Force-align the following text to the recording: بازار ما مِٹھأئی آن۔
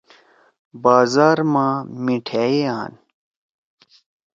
بازار 0.83 1.37
ما 1.53 1.67
مِٹھأئی 2.03 2.59
آن۔ 2.79 2.91